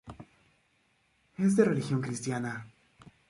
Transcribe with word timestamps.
Es 1.37 1.55
de 1.55 1.63
religión 1.63 2.01
cristiana. 2.01 2.65